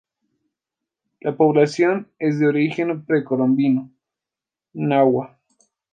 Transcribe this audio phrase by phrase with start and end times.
[1.19, 3.91] La población es de origen precolombino
[4.73, 5.37] náhua.